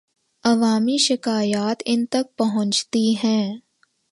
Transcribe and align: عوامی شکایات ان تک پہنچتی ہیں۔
عوامی 0.43 0.97
شکایات 0.97 1.81
ان 1.85 2.05
تک 2.05 2.37
پہنچتی 2.37 3.13
ہیں۔ 3.23 3.57